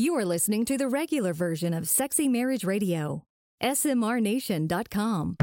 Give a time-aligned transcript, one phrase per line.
[0.00, 3.24] You are listening to the regular version of Sexy Marriage Radio.
[3.60, 5.36] SMRNation.com.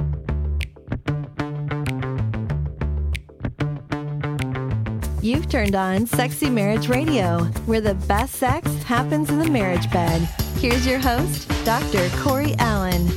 [5.21, 10.21] You've turned on Sexy Marriage Radio, where the best sex happens in the marriage bed.
[10.60, 12.08] Here's your host, Dr.
[12.19, 13.08] Corey Allen.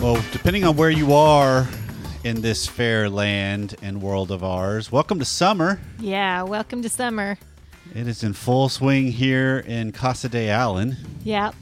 [0.00, 1.66] Well, depending on where you are
[2.22, 5.80] in this fair land and world of ours, welcome to summer.
[5.98, 7.38] Yeah, welcome to summer.
[7.92, 10.96] It is in full swing here in Casa de Allen.
[11.24, 11.52] Yeah.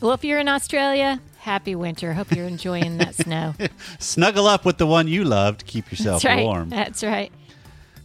[0.00, 2.12] Well, if you're in Australia, happy winter.
[2.12, 3.54] Hope you're enjoying that snow.
[3.98, 6.44] Snuggle up with the one you love to keep yourself That's right.
[6.44, 6.70] warm.
[6.70, 7.30] That's right.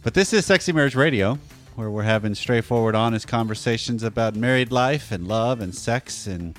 [0.02, 1.38] But this is Sexy Marriage Radio,
[1.76, 6.56] where we're having straightforward, honest conversations about married life and love and sex and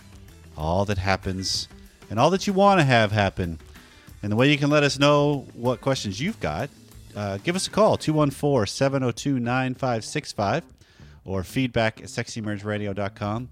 [0.57, 1.67] all that happens
[2.09, 3.59] and all that you want to have happen.
[4.21, 6.69] And the way you can let us know what questions you've got,
[7.15, 10.63] uh, give us a call 214 702 9565
[11.25, 13.49] or feedback at sexymarriageradio.com.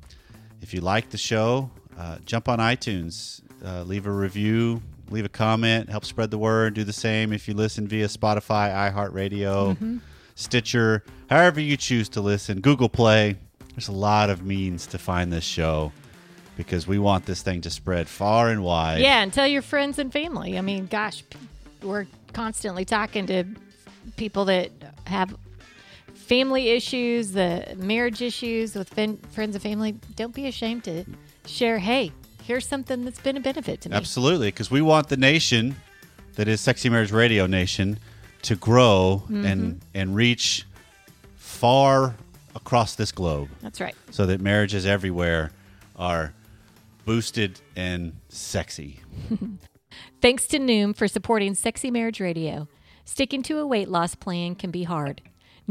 [0.61, 5.29] If you like the show, uh, jump on iTunes, uh, leave a review, leave a
[5.29, 6.73] comment, help spread the word.
[6.73, 9.99] Do the same if you listen via Spotify, iHeartRadio,
[10.35, 13.35] Stitcher, however you choose to listen, Google Play.
[13.75, 15.91] There's a lot of means to find this show
[16.57, 18.99] because we want this thing to spread far and wide.
[19.01, 20.57] Yeah, and tell your friends and family.
[20.57, 21.23] I mean, gosh,
[21.81, 23.45] we're constantly talking to
[24.17, 24.71] people that
[25.05, 25.35] have
[26.31, 29.91] family issues, the marriage issues with fin- friends and family.
[30.15, 31.03] Don't be ashamed to
[31.45, 31.77] share.
[31.77, 33.97] Hey, here's something that's been a benefit to me.
[33.97, 35.75] Absolutely, because we want the nation
[36.35, 37.99] that is Sexy Marriage Radio Nation
[38.43, 39.77] to grow and mm-hmm.
[39.93, 40.65] and reach
[41.35, 42.15] far
[42.55, 43.95] across this globe, That's right.
[44.09, 45.51] so that marriages everywhere
[45.97, 46.33] are
[47.03, 49.01] boosted and sexy.
[50.21, 52.69] Thanks to Noom for supporting Sexy Marriage Radio.
[53.03, 55.21] Sticking to a weight loss plan can be hard.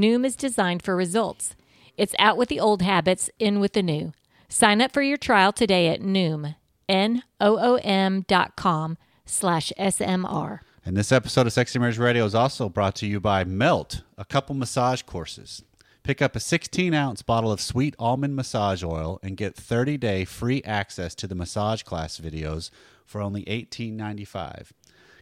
[0.01, 1.55] Noom is designed for results.
[1.99, 4.13] It's out with the old habits, in with the new.
[4.49, 6.57] Sign up for your trial today at Noom,
[6.89, 10.63] N-O-O-M dot com slash S-M-R.
[10.87, 14.25] And this episode of Sexy Marriage Radio is also brought to you by Melt, a
[14.25, 15.63] couple massage courses.
[16.03, 20.25] Pick up a 16 ounce bottle of sweet almond massage oil and get 30 day
[20.25, 22.71] free access to the massage class videos
[23.05, 24.71] for only $18.95.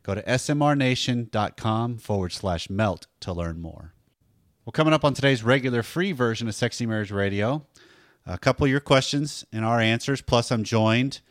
[0.04, 3.92] Go to smrnation.com forward slash melt to learn more.
[4.68, 7.64] Well, coming up on today's regular free version of Sexy Marriage Radio,
[8.26, 10.20] a couple of your questions and our answers.
[10.20, 11.22] Plus, I'm joined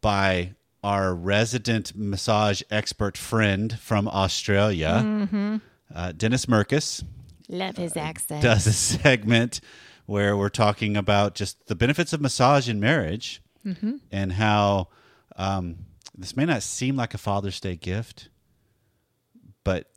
[0.00, 5.60] by our resident massage expert friend from Australia,
[5.94, 7.04] uh, Dennis Merkus,
[7.48, 8.42] Love his accent.
[8.42, 9.60] does a segment
[10.06, 13.40] where we're talking about just the benefits of massage in marriage
[14.10, 14.88] and how
[15.36, 15.76] um,
[16.18, 18.30] this may not seem like a Father's Day gift,
[19.62, 19.89] but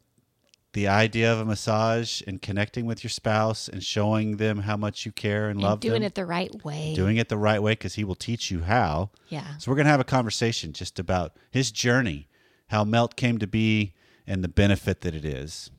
[0.74, 5.06] the idea of a massage and connecting with your spouse and showing them how much
[5.06, 6.94] you care and, and love doing them, it the right way.
[6.96, 9.10] doing it the right way because he will teach you how.
[9.30, 9.58] yeah.
[9.58, 12.28] So we're going to have a conversation just about his journey,
[12.68, 13.94] how Melt came to be,
[14.26, 15.70] and the benefit that it is.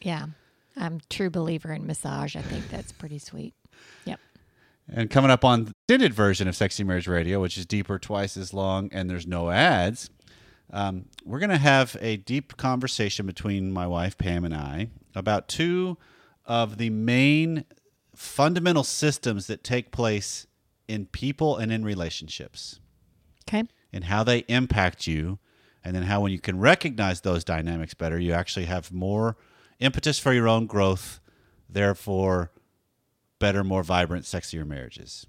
[0.00, 0.26] Yeah.
[0.76, 2.36] I'm a true believer in massage.
[2.36, 3.54] I think that's pretty sweet.
[4.04, 4.20] Yep.
[4.88, 8.36] And coming up on the extended version of Sexy Marriage Radio, which is deeper, twice
[8.36, 10.10] as long, and there's no ads,
[10.72, 15.48] um, we're going to have a deep conversation between my wife, Pam, and I about
[15.48, 15.98] two
[16.46, 17.64] of the main
[18.14, 20.46] fundamental systems that take place
[20.88, 22.80] in people and in relationships.
[23.48, 23.64] Okay.
[23.92, 25.38] and how they impact you,
[25.84, 29.36] and then how when you can recognize those dynamics better, you actually have more
[29.80, 31.20] impetus for your own growth,
[31.68, 32.52] therefore,
[33.38, 35.26] better, more vibrant, sexier marriages.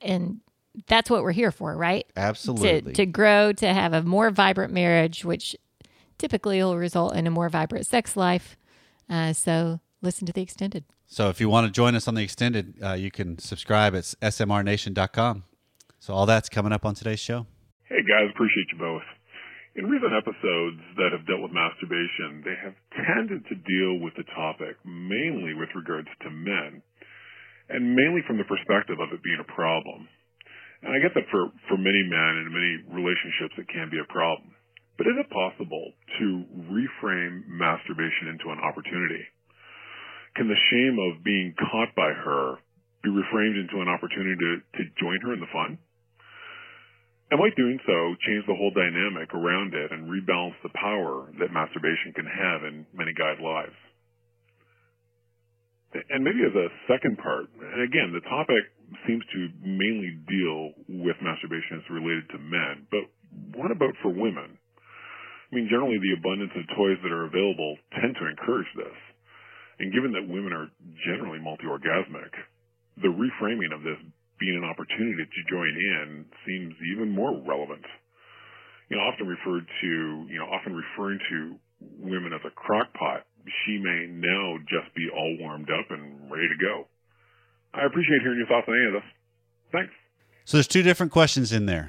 [0.00, 0.40] And
[0.86, 2.06] that's what we're here for, right?
[2.16, 2.82] Absolutely.
[2.82, 5.56] to, to grow, to have a more vibrant marriage, which
[6.18, 8.56] typically will result in a more vibrant sex life.
[9.08, 10.84] Uh, so listen to the extended.
[11.06, 14.04] so, if you want to join us on the extended, uh, you can subscribe at
[14.04, 15.44] smrnation.com.
[16.00, 17.46] So, all that's coming up on today's show.
[17.84, 19.02] Hey guys, appreciate you both.
[19.74, 24.24] In recent episodes that have dealt with masturbation, they have tended to deal with the
[24.34, 26.82] topic mainly with regards to men,
[27.68, 30.08] and mainly from the perspective of it being a problem.
[30.82, 34.12] And I get that for, for many men and many relationships it can be a
[34.12, 34.50] problem.
[34.98, 36.26] But is it possible to
[36.68, 39.22] reframe masturbation into an opportunity?
[40.36, 42.58] Can the shame of being caught by her
[43.02, 45.78] be reframed into an opportunity to, to join her in the fun?
[47.30, 47.96] And might doing so
[48.28, 52.84] change the whole dynamic around it and rebalance the power that masturbation can have in
[52.92, 53.72] many guys' lives?
[55.92, 58.64] And maybe as a second part, and again, the topic
[59.04, 60.60] seems to mainly deal
[61.04, 63.04] with masturbation as related to men, but
[63.56, 64.56] what about for women?
[64.56, 68.96] I mean, generally the abundance of toys that are available tend to encourage this.
[69.80, 70.72] And given that women are
[71.04, 72.32] generally multi-orgasmic,
[73.04, 74.00] the reframing of this
[74.40, 77.84] being an opportunity to join in seems even more relevant.
[78.88, 79.92] You know, often referred to,
[80.28, 81.56] you know, often referring to
[82.00, 83.24] women as a crockpot,
[83.64, 86.86] she may now just be all warmed up and ready to go.
[87.74, 89.10] I appreciate hearing your thoughts on any of this.
[89.72, 89.92] Thanks.
[90.44, 91.88] So there's two different questions in there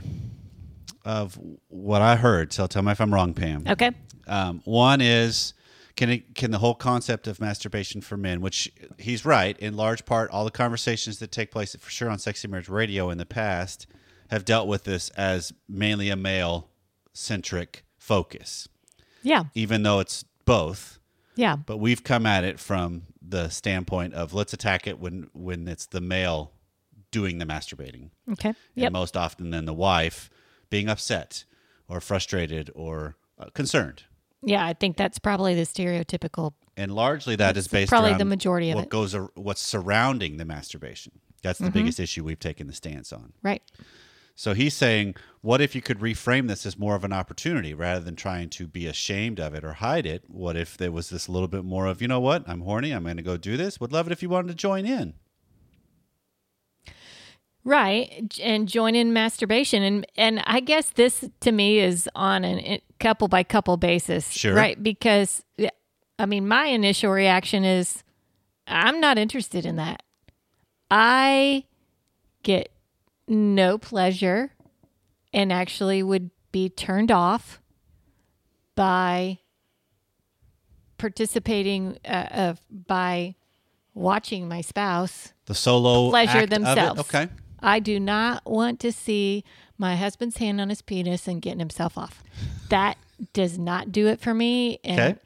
[1.05, 2.53] of what I heard.
[2.53, 3.65] So tell me if I'm wrong, Pam.
[3.67, 3.91] Okay.
[4.27, 5.53] Um, one is
[5.95, 10.05] can it can the whole concept of masturbation for men, which he's right in large
[10.05, 13.25] part, all the conversations that take place for sure on Sexy Marriage Radio in the
[13.25, 13.85] past
[14.29, 16.69] have dealt with this as mainly a male
[17.11, 18.67] centric focus,
[19.21, 19.43] Yeah.
[19.53, 20.99] even though it's both.
[21.35, 21.55] Yeah.
[21.55, 25.85] But we've come at it from the standpoint of let's attack it when when it's
[25.87, 26.51] the male
[27.11, 28.53] doing the masturbating, Okay.
[28.75, 30.29] and most often then the wife
[30.69, 31.43] being upset
[31.87, 34.03] or frustrated or uh, concerned.
[34.41, 36.53] Yeah, I think that's probably the stereotypical.
[36.75, 38.89] and largely that is based probably the majority of what it.
[38.89, 41.13] goes what's surrounding the masturbation.
[41.43, 41.73] That's the Mm-hmm.
[41.73, 43.33] biggest issue we've taken the stance on.
[43.43, 43.61] Right.
[44.35, 48.03] So he's saying, what if you could reframe this as more of an opportunity rather
[48.03, 50.23] than trying to be ashamed of it or hide it?
[50.27, 53.03] What if there was this little bit more of, you know what, I'm horny, I'm
[53.03, 53.79] going to go do this.
[53.79, 55.13] Would love it if you wanted to join in.
[57.65, 58.37] Right.
[58.41, 59.83] And join in masturbation.
[59.83, 64.29] And and I guess this to me is on a couple by couple basis.
[64.29, 64.53] Sure.
[64.53, 64.81] Right.
[64.81, 65.45] Because
[66.19, 68.03] I mean my initial reaction is
[68.67, 70.03] I'm not interested in that.
[70.91, 71.63] I
[72.43, 72.72] get
[73.27, 74.51] no pleasure
[75.33, 77.59] and actually would be turned off
[78.75, 79.39] by
[80.97, 83.35] participating uh, of by
[83.93, 86.63] watching my spouse The solo pleasure act of it?
[86.63, 86.99] themselves.
[87.01, 87.27] Okay.
[87.59, 89.43] I do not want to see
[89.77, 92.23] my husband's hand on his penis and getting himself off.
[92.69, 92.97] That
[93.33, 95.19] does not do it for me and Okay.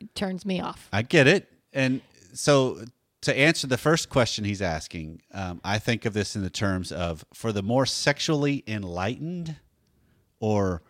[0.00, 0.88] it turns me off.
[0.92, 1.50] I get it.
[1.72, 2.00] And
[2.32, 2.84] so
[3.24, 6.90] to answer the first question he's asking, um, I think of this in the terms
[6.92, 9.56] of for the more sexually enlightened
[10.40, 10.82] or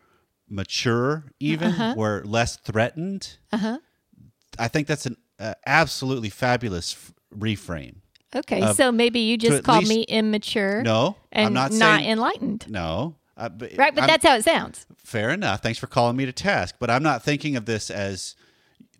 [0.49, 1.95] mature, even, Uh-huh.
[1.97, 3.39] or less threatened.
[3.53, 7.97] I think that's an uh, absolutely fabulous f- reframe.
[8.37, 10.83] Okay, Uh, so maybe you just called least- me immature.
[10.83, 12.67] No, and I'm not saying enlightened.
[12.69, 13.17] no.
[13.37, 14.87] Uh, but Right, but I'm- that's how it sounds.
[14.97, 15.61] fair enough.
[15.61, 16.77] Thanks for calling me to task.
[16.79, 18.37] But I'm not thinking of this as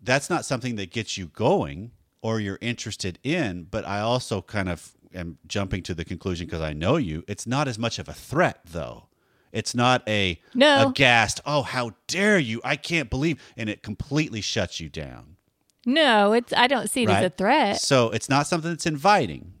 [0.03, 1.91] that's not something that gets you going
[2.25, 3.67] or you're interested in.
[3.69, 7.23] But I also kind of am jumping to the conclusion because I know you.
[7.27, 9.07] It's not as much of a threat, though.
[9.51, 10.87] It's not a No.
[10.89, 11.39] aghast.
[11.45, 12.61] Oh, how dare you!
[12.63, 15.37] I can't believe, and it completely shuts you down.
[15.85, 17.79] No, it's I don't see it as a threat.
[17.79, 19.53] So it's not something that's inviting,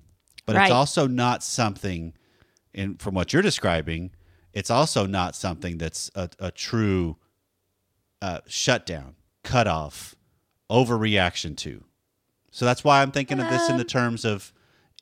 [0.47, 0.63] but Right.
[0.65, 2.13] it's also not something,
[2.73, 4.09] in from what you're describing,
[4.53, 7.17] it's also not something that's a, a true
[8.21, 10.15] uh, shutdown, cut off,
[10.69, 11.83] overreaction to.
[12.55, 14.53] So that's why I'm thinking of this in the terms of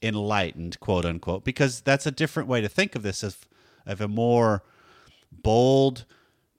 [0.02, 3.38] enlightened, quote unquote, because that's a different way to think of this as
[3.86, 4.64] of a more
[5.32, 6.06] bold.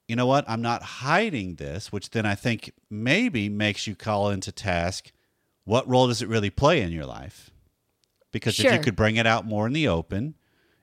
[0.07, 0.45] You know what?
[0.47, 5.11] I'm not hiding this, which then I think maybe makes you call into task
[5.65, 7.51] what role does it really play in your life?
[8.31, 10.37] Because if you could bring it out more in the open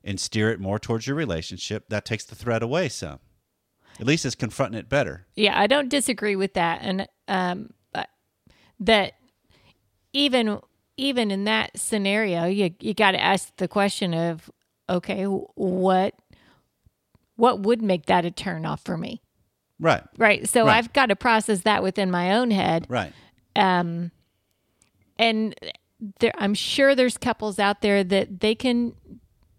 [0.04, 3.20] and steer it more towards your relationship, that takes the threat away some.
[3.98, 5.26] At least it's confronting it better.
[5.38, 7.70] Yeah, I don't disagree with that, and um,
[8.82, 9.14] that
[10.14, 10.60] even
[10.98, 14.50] even in that scenario, you you got to ask the question of,
[14.90, 16.16] okay, what
[17.36, 19.22] what would make that a turn off for me,
[19.80, 20.04] Right.
[20.18, 20.48] right?
[20.48, 20.78] So Right.
[20.78, 23.14] I've got to process that within my own head, Right.
[23.56, 24.12] um,
[25.18, 25.56] and
[26.20, 28.94] there, I'm sure there's couples out there that they can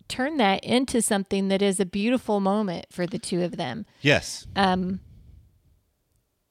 [0.09, 4.47] turn that into something that is a beautiful moment for the two of them Yes.
[4.55, 5.01] um,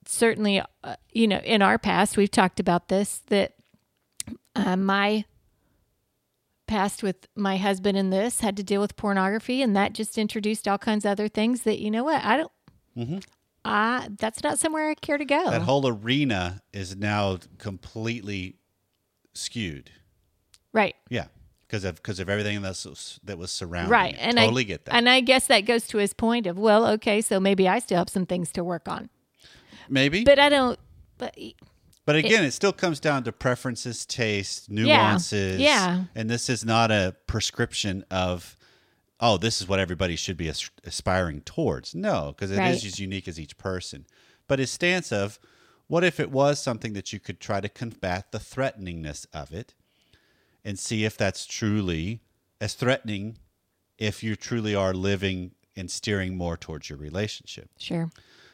[0.05, 3.53] certainly, uh, you know, in our past, we've talked about this that
[4.55, 5.25] uh, my
[6.67, 10.67] past with my husband in this had to deal with pornography, and that just introduced
[10.67, 12.51] all kinds of other things that, you know what, I don't,
[12.98, 14.15] Mm-hmm.
[14.20, 15.50] that's not somewhere I care to go.
[15.50, 18.58] That whole arena is now completely
[19.34, 19.91] skewed.
[20.74, 20.96] right.
[21.10, 21.25] Yeah.
[21.67, 23.91] Because of because of everything that's that was surrounding.
[23.91, 24.13] Right.
[24.13, 24.20] it.
[24.20, 24.93] And totally I, get that.
[24.93, 27.98] And I guess that goes to his point of, well, okay, so maybe I still
[28.00, 29.10] have some things to work on.
[29.88, 30.25] Maybe.
[30.25, 30.77] But I don't,
[31.17, 31.34] but
[32.12, 35.60] But again, it, still comes down to preferences, taste, nuances.
[35.60, 36.03] yeah.
[36.15, 38.58] And this is not a prescription of,
[39.20, 41.96] oh, this is what everybody should be as- aspiring towards.
[41.96, 42.86] No, because it is Right.
[42.86, 44.06] as unique as each person.
[44.48, 45.39] But his stance of,
[45.88, 49.74] what if it was something that you could try to combat the threateningness of it
[50.65, 52.22] and see if that's truly
[52.60, 53.38] as threatening
[53.98, 57.70] if you truly are living and steering more towards your relationship?
[57.77, 58.12] sure.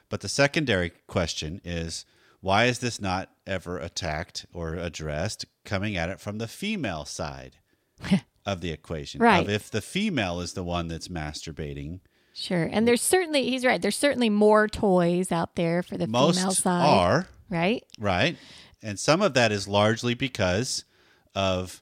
[0.10, 2.06] But the secondary question is
[2.42, 7.58] why is this not ever attacked or addressed coming at it from the female side?
[8.46, 9.22] of the equation.
[9.22, 9.44] Right.
[9.44, 12.00] Of if the female is the one that's masturbating,
[12.40, 12.70] Sure.
[12.72, 16.62] And there's certainly, he's right, there's certainly more toys out there for the female most
[16.62, 16.86] side.
[16.86, 17.84] are Right?
[17.98, 18.38] right,
[18.84, 20.86] and some of that is largely because
[21.34, 21.82] of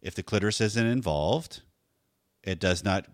[0.00, 1.62] if the clitoris isn't involved,
[2.42, 3.06] it does not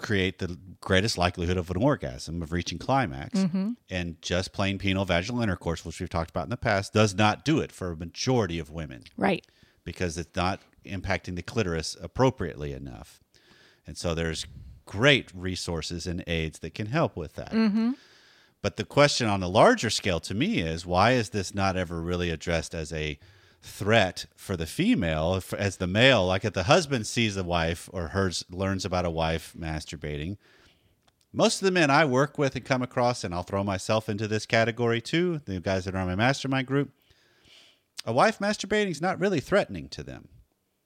[0.00, 3.72] create the greatest likelihood of an orgasm of reaching climax Mm-hmm.
[3.90, 7.44] and just plain penile vaginal intercourse which we've talked about in the past does not
[7.44, 9.46] do it for a majority of women Right.
[9.84, 13.20] because it's not impacting the clitoris appropriately enough.
[13.86, 14.46] And so there's
[14.86, 17.52] great resources and aids that can help with that.
[18.62, 22.00] But the question on a larger scale to me is why is this not ever
[22.00, 23.18] really addressed as a
[23.62, 27.90] threat for the female if, as the male like if the husband sees the wife
[27.92, 30.36] or hers learns about a wife masturbating
[31.32, 34.26] most of the men I work with and come across, and I'll throw myself into
[34.26, 36.90] this category too, the guys that are on my mastermind group,
[38.04, 40.28] a wife masturbating is not really threatening to them.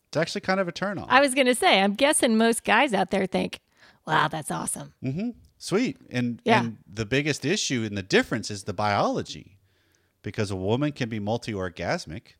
[0.08, 1.06] It's actually kind of a turn on.
[1.08, 3.60] I was going to say, I'm guessing most guys out there think,
[4.06, 4.92] wow, that's awesome.
[5.02, 5.30] Mm-hmm.
[5.58, 5.96] Sweet.
[6.10, 6.60] And Yeah.
[6.60, 9.56] and the biggest issue and the difference is the biology.
[10.22, 12.34] Because a woman can be multi orgasmic,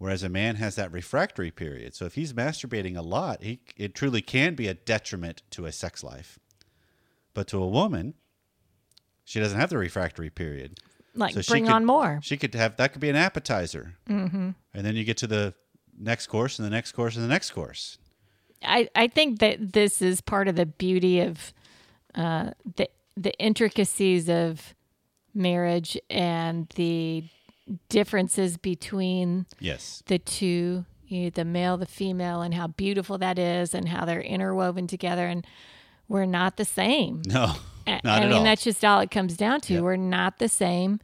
[0.00, 1.94] whereas a man has that refractory period.
[1.94, 5.72] So if he's masturbating a lot, he it truly can be a detriment to a
[5.72, 6.38] sex life.
[7.34, 8.14] But to a woman,
[9.24, 10.80] she doesn't have the refractory period.
[11.14, 12.18] Like, So she bring could- on more.
[12.22, 14.50] She could have that could be an appetizer, mm-hmm.
[14.72, 15.54] and then you get to the
[15.98, 17.98] next course and the next course and the next course.
[18.62, 21.52] I, I think that this is part of the beauty of
[22.14, 24.74] uh, the the intricacies of
[25.34, 27.24] marriage and the
[27.88, 33.38] differences between Yes, the two, you know, the male, the female, and how beautiful that
[33.38, 35.26] is, and how they're interwoven together.
[35.26, 35.46] And
[36.08, 37.22] we're not the same.
[37.26, 37.54] no,
[37.86, 38.44] not I at mean, all.
[38.44, 39.74] that's just all it comes down to.
[39.74, 39.82] Yep.
[39.82, 41.00] We're not the same.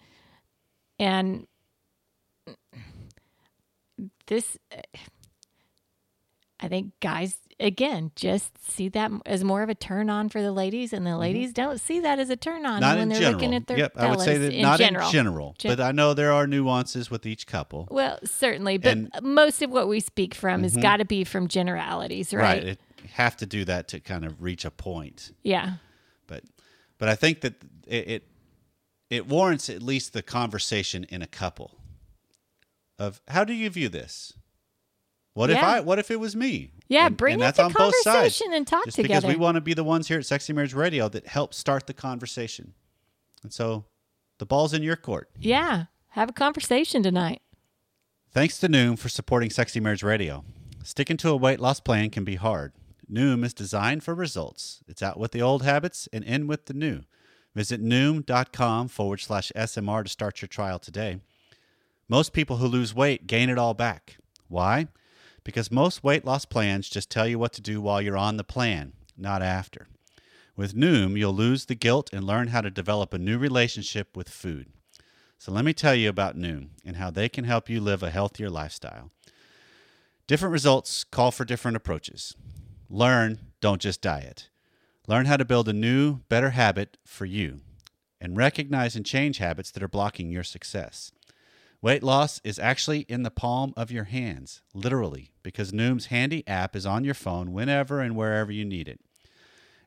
[0.99, 1.47] And
[4.27, 4.59] this,
[6.61, 10.53] I think guys, again, just see that as more of a turn on for the
[10.53, 12.81] ladies, and the ladies don't see that as a turn on Mm-hmm.
[12.81, 13.33] not when in they're general.
[13.41, 15.07] looking at their yep, I would say that in not general.
[15.07, 17.89] in general, Gen- but I know there are nuances with each couple.
[17.91, 19.35] Well, certainly, but And- Mm-hmm.
[19.35, 22.63] most of what we speak from has got to be from generalities, right?
[22.65, 22.81] It
[23.15, 25.33] have to do that to kind of reach a point.
[25.43, 25.75] Yeah.
[26.27, 26.43] But
[26.99, 27.55] but I think that
[27.87, 28.29] it, it
[29.11, 31.79] it warrants at least the conversation in a couple
[32.99, 34.33] of how do you view this?
[35.37, 36.71] What if I what if it was me?
[36.89, 38.05] Yeah, And- bring and that's the on both sides.
[38.05, 39.03] conversation and talk together.
[39.09, 41.53] Just because we want to be the ones here at Sexy Marriage Radio that help
[41.53, 42.73] start the conversation.
[43.43, 43.85] And so
[44.39, 45.29] the ball's in your court.
[45.39, 45.85] Yeah.
[46.13, 47.43] Have a conversation tonight.
[48.33, 50.43] Thanks to Noom for supporting Sexy Marriage Radio.
[50.83, 52.73] Sticking to a weight loss plan can be hard.
[53.13, 54.83] Noom is designed for results.
[54.89, 57.03] It's out with the old habits and in with the new.
[57.55, 61.21] Visit Noom.com forward slash SMR to start your trial today.
[62.09, 64.17] Most people who lose weight gain it all back.
[64.49, 64.89] Why?
[65.47, 68.43] Because most weight loss plans just tell you what to do while you're on the
[68.43, 69.87] plan, not after.
[70.57, 74.29] With Noom, you'll lose the guilt and learn how to develop a new relationship with
[74.29, 74.67] food.
[75.39, 78.11] So let me tell you about Noom and how they can help you live a
[78.11, 79.13] healthier lifestyle.
[80.27, 82.35] Different results call for different approaches.
[82.91, 84.49] Learn, don't just diet.
[85.07, 87.61] Learn how to build a new, better habit for you
[88.21, 91.13] and recognize and change habits that are blocking your success.
[91.87, 96.75] Weight loss is actually in the palm of your hands, literally, because Noom's handy app
[96.75, 98.99] is on your phone whenever and wherever you need it.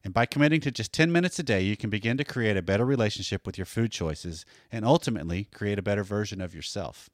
[0.01, 2.61] And by committing to just 10 minutes a day, you can begin to create a
[2.61, 7.09] better relationship with your food choices and ultimately create a better version of yourself.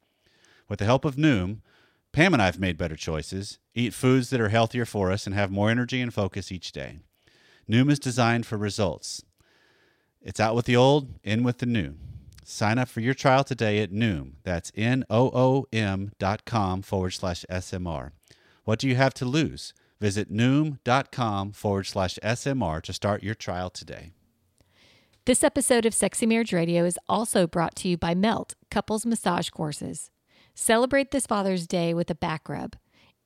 [0.69, 1.61] With the help of Noom,
[2.11, 5.33] Pam and I have made better choices, eat foods that are healthier for us, and
[5.33, 6.99] have more energy and focus each day.
[7.67, 9.23] Noom is designed for results.
[10.21, 11.95] It's out with the old, in with the new.
[12.47, 14.33] Sign up for your trial today at Noom.
[14.43, 18.11] That's N O O M dot com forward slash SMR.
[18.65, 19.73] What do you have to lose?
[19.99, 24.11] Visit Noom.com forward slash SMR to start your trial today.
[25.25, 29.49] This episode of Sexy Marriage Radio is also brought to you by Melt Couples Massage
[29.49, 30.11] Courses.
[30.53, 32.75] Celebrate this Father's Day with a back rub.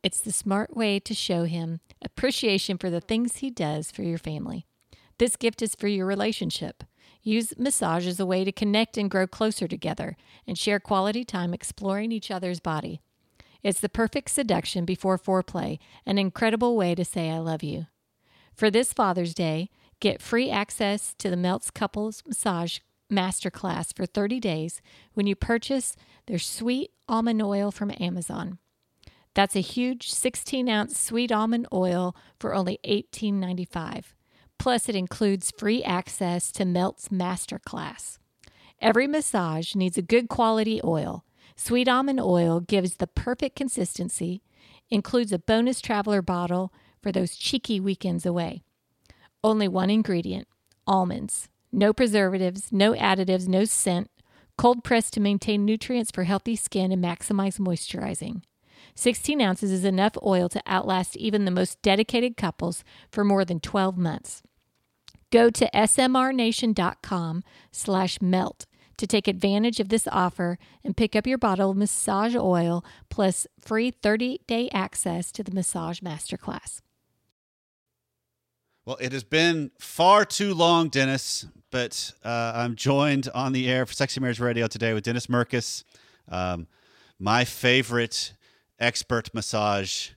[0.02, 4.18] It's the smart way to show him appreciation for the things he does for your
[4.18, 4.66] family.
[5.18, 6.86] This gift is for your relationship.
[7.22, 10.16] Use massage as a way to connect and grow closer together
[10.48, 13.02] and share quality time exploring each other's body.
[13.62, 17.88] It's the perfect seduction before foreplay, an incredible way to say I love you.
[18.54, 22.80] For this Father's Day, get free access to the Melts Couples Massage
[23.12, 24.82] Masterclass for 30 days
[25.14, 25.96] when you purchase
[26.28, 28.60] their sweet almond oil from Amazon.
[29.34, 34.04] That's a huge 16 ounce sweet almond oil for only $18.95.
[34.60, 38.20] Plus, it includes free access to Melt's Masterclass.
[38.82, 41.24] Every massage needs a good quality oil.
[41.56, 44.42] Sweet almond oil gives the perfect consistency,
[44.90, 48.62] includes a bonus traveler bottle for those cheeky weekends away.
[49.44, 50.48] Only one ingredient
[50.86, 51.48] almonds.
[51.72, 54.10] No preservatives, no additives, no scent.
[54.58, 58.42] Cold pressed to maintain nutrients for healthy skin and maximize moisturizing.
[58.96, 63.60] 16 ounces is enough oil to outlast even the most dedicated couples for more than
[63.60, 64.44] 12 months.
[65.32, 68.66] Go to smrnation.com slash melt
[68.98, 73.48] to take advantage of this offer and pick up your bottle of massage oil plus
[73.60, 76.82] free 30-day access to the massage masterclass.
[78.86, 83.86] Well, it has been far too long, Dennis, but uh, I'm joined on the air
[83.86, 85.84] for Sexy Marriage Radio today with Dennis Merkus,
[86.28, 86.68] um,
[87.20, 88.34] my favorite
[88.80, 90.10] expert massage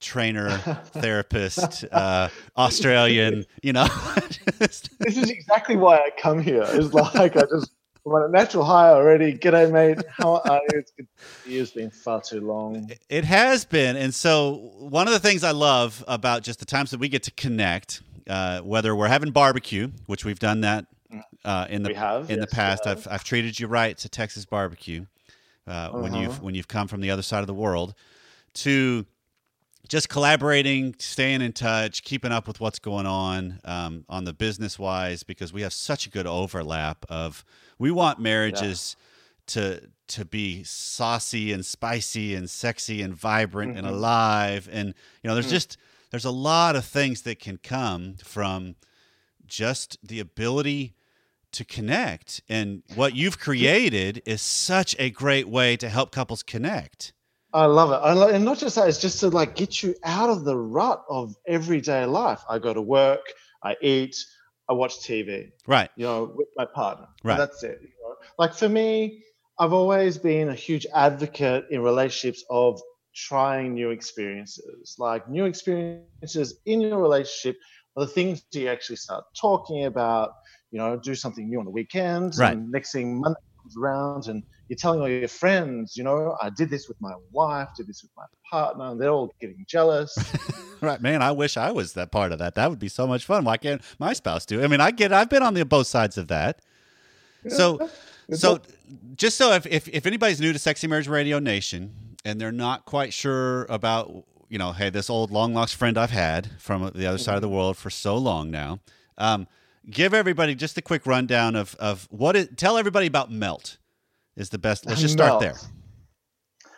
[0.00, 0.48] trainer,
[0.94, 3.86] therapist, uh, Australian, you know.
[4.58, 6.64] this is exactly why I come here.
[6.66, 7.72] It's like I just
[8.06, 9.34] I'm on a natural high already.
[9.34, 9.98] G'day, mate.
[10.08, 10.78] How are you?
[10.78, 10.92] It's,
[11.46, 12.90] it's been far too long.
[13.10, 13.96] It has been.
[13.96, 17.24] And so, one of the things I love about just the times that we get
[17.24, 20.86] to connect, uh, whether we're having barbecue, which we've done that
[21.44, 24.46] uh, in the have, in yes, the past, I've, I've treated you right to Texas
[24.46, 25.04] barbecue
[25.66, 25.98] uh, uh-huh.
[25.98, 27.94] when you've when you've come from the other side of the world,
[28.54, 29.04] to
[29.90, 34.78] just collaborating, staying in touch, keeping up with what's going on um, on the business
[34.78, 37.44] wise, because we have such a good overlap of
[37.76, 39.44] we want marriages yeah.
[39.46, 43.84] to to be saucy and spicy and sexy and vibrant mm-hmm.
[43.84, 45.50] and alive, and you know, there's mm.
[45.50, 45.76] just
[46.12, 48.76] there's a lot of things that can come from
[49.46, 50.94] just the ability
[51.50, 57.12] to connect, and what you've created is such a great way to help couples connect.
[57.52, 57.96] I love it.
[57.96, 60.56] I love, and not just that, it's just to like get you out of the
[60.56, 62.42] rut of everyday life.
[62.48, 63.20] I go to work,
[63.62, 64.16] I eat,
[64.68, 65.50] I watch TV.
[65.66, 65.90] Right.
[65.96, 67.08] You know, with my partner.
[67.24, 67.36] Right.
[67.36, 67.78] that's it.
[67.82, 68.14] You know?
[68.38, 69.24] Like for me,
[69.58, 72.80] I've always been a huge advocate in relationships of
[73.14, 74.94] trying new experiences.
[74.98, 77.60] Like new experiences in your relationship
[77.96, 80.30] are the things you actually start talking about.
[80.70, 82.38] You know, do something new on the weekends.
[82.38, 82.52] Right.
[82.52, 86.50] And next thing Monday comes around and you're telling all your friends, you know, I
[86.50, 90.16] did this with my wife, did this with my partner, and they're all getting jealous.
[90.80, 91.22] right, man.
[91.22, 92.54] I wish I was that part of that.
[92.54, 93.44] That would be so much fun.
[93.44, 94.62] Why can't my spouse do?
[94.62, 95.12] I mean, I get.
[95.12, 96.60] I've been on the both sides of that.
[97.48, 97.88] So,
[98.32, 98.60] so
[99.16, 102.84] just so if, if if anybody's new to Sexy Marriage Radio Nation and they're not
[102.84, 107.06] quite sure about you know, hey, this old long lost friend I've had from the
[107.06, 108.80] other side of the world for so long now.
[109.16, 109.46] Um,
[109.88, 112.56] give everybody just a quick rundown of of what it.
[112.56, 113.78] Tell everybody about Melt
[114.36, 114.86] is the best.
[114.86, 115.56] Let's just start there.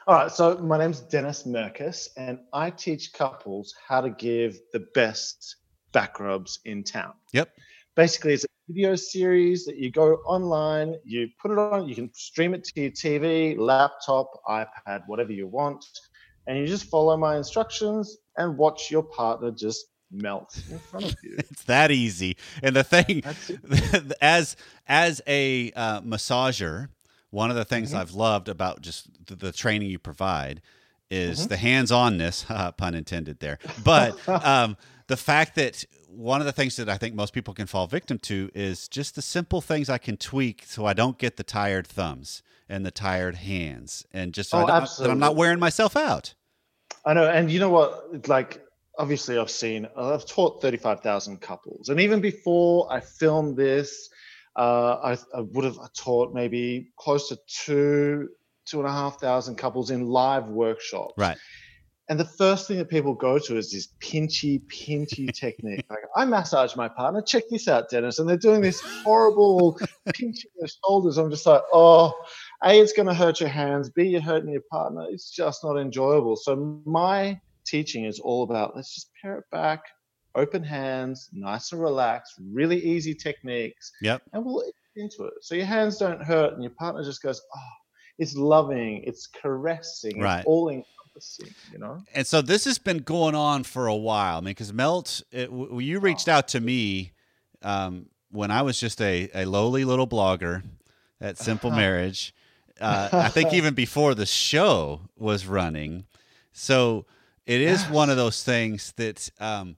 [0.07, 0.31] All right.
[0.31, 5.57] So my name's Dennis Merkus, and I teach couples how to give the best
[5.93, 7.13] back rubs in town.
[7.33, 7.51] Yep.
[7.95, 12.13] Basically, it's a video series that you go online, you put it on, you can
[12.15, 15.85] stream it to your TV, laptop, iPad, whatever you want,
[16.47, 21.17] and you just follow my instructions and watch your partner just melt in front of
[21.23, 21.35] you.
[21.39, 22.37] it's that easy.
[22.63, 23.23] And the thing,
[24.21, 26.89] as as a uh, massager,
[27.31, 27.99] one of the things mm-hmm.
[27.99, 30.61] I've loved about just the, the training you provide
[31.11, 31.49] is mm-hmm.
[31.49, 32.47] the hands-onness,
[32.77, 33.59] pun intended there.
[33.85, 34.77] But um,
[35.09, 38.19] the fact that one of the things that I think most people can fall victim
[38.21, 41.87] to is just the simple things I can tweak so I don't get the tired
[41.87, 46.35] thumbs and the tired hands, and just so oh, that I'm not wearing myself out.
[47.05, 48.09] I know, and you know what?
[48.13, 48.65] It's like,
[48.99, 54.09] obviously, I've seen, I've taught thirty-five thousand couples, and even before I filmed this,
[54.57, 58.29] uh, I, I, would have taught maybe close to two,
[58.67, 61.15] two and a half thousand couples in live workshops.
[61.17, 61.39] Right.
[62.09, 65.87] And the first thing that people go to is this pinchy, pinchy technique.
[65.89, 67.23] Like, I massage my partner.
[67.23, 68.19] Check this out, Dennis.
[68.19, 69.79] And they're doing this horrible
[70.15, 71.17] pinching their shoulders.
[71.17, 72.13] I'm just like, oh,
[72.65, 73.89] A, it's going to hurt your hands.
[73.89, 75.07] B, you're hurting your partner.
[75.09, 76.37] It's just not enjoyable.
[76.37, 79.83] So my teaching is all about let's just pare it back,
[80.35, 83.93] open hands, nice and relaxed, really easy techniques.
[84.03, 84.23] Yep.
[84.33, 84.63] And we'll
[84.97, 85.35] into it.
[85.41, 87.71] So your hands don't hurt and your partner just goes, oh,
[88.19, 90.39] it's loving, it's caressing, right.
[90.39, 92.03] it's all encompassing, you know?
[92.15, 94.39] And so this has been going on for a while.
[94.39, 97.13] I mean, because Melt, it, you reached out to me
[97.63, 100.63] um, when I was just a, a lowly little blogger
[101.21, 102.35] at Simple Marriage.
[102.81, 106.05] Uh, I think even before the show was running.
[106.53, 107.07] So
[107.47, 109.77] it is one of those things that um,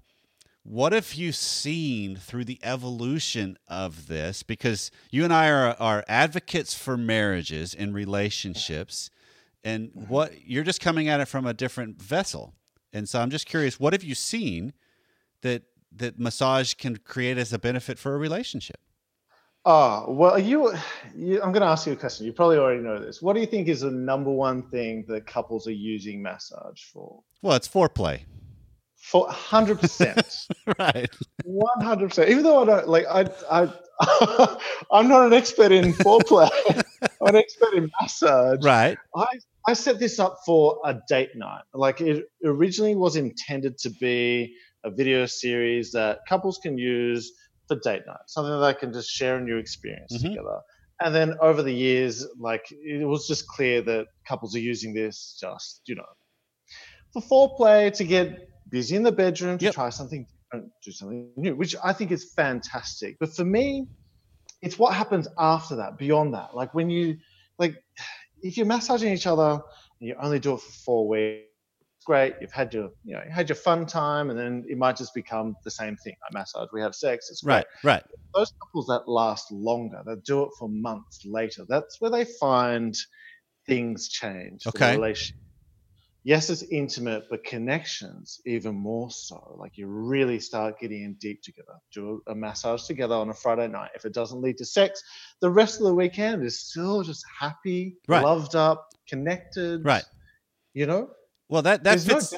[0.63, 4.43] what have you seen through the evolution of this?
[4.43, 9.11] Because you and I are, are advocates for marriages and relationships,
[9.63, 10.09] and mm-hmm.
[10.09, 12.55] what you're just coming at it from a different vessel.
[12.93, 14.73] And so I'm just curious, what have you seen
[15.43, 15.63] that
[15.97, 18.79] that massage can create as a benefit for a relationship?
[19.67, 20.73] Oh, well, you,
[21.17, 22.27] you I'm going to ask you a question.
[22.27, 23.23] You probably already know this.
[23.23, 27.23] What do you think is the number one thing that couples are using massage for?
[27.45, 28.21] Well, it's foreplay
[28.97, 30.47] for hundred percent,
[30.79, 31.11] right.
[31.45, 32.31] one hundred percent.
[32.31, 33.29] Even though I don't like, I,
[34.01, 34.59] I,
[34.91, 36.49] I'm not an expert in foreplay.
[37.21, 38.65] I'm an expert in massage.
[38.65, 38.97] Right.
[39.15, 39.27] I,
[39.69, 41.65] I set this up for a date night.
[41.75, 47.31] Like it originally was intended to be a video series that couples can use
[47.69, 50.31] for date night, something that they can just share a new experience Mhm.
[50.31, 50.61] together.
[51.03, 55.37] And then over the years, like it was just clear that couples are using this
[55.39, 56.07] just, you know,
[57.15, 59.75] for foreplay to get busy in the bedroom, to Yep.
[59.75, 63.17] try something different, do something new, which I think is fantastic.
[63.21, 63.89] But for me,
[64.63, 66.55] it's what happens after that, beyond that.
[66.57, 67.17] Like when you,
[67.59, 67.77] like,
[68.43, 69.61] if you're massaging each other
[70.01, 71.47] and you only do it for four weeks,
[72.07, 72.35] great.
[72.41, 75.15] You've had your, you know, you had your fun time, and then it might just
[75.15, 76.15] become the same thing.
[76.31, 77.67] I massage, we have sex, it's great Right.
[77.83, 78.05] Right.
[78.35, 82.97] those couples that last longer, that do it for months later, that's where they find
[83.67, 84.65] things change.
[84.65, 84.95] for the Okay.
[84.97, 85.37] relationship.
[86.27, 89.57] Yes, it's intimate, but connections even more so.
[89.59, 91.75] Like you really start getting in deep together.
[91.93, 93.91] Do a, massage together on a Friday night.
[93.95, 95.03] If it doesn't lead to sex,
[95.41, 98.25] the rest of the weekend is still just happy, Right.
[98.25, 99.85] loved up, connected.
[99.85, 100.05] Right.
[100.73, 101.11] You know,
[101.51, 102.35] Well, that that There's no fits.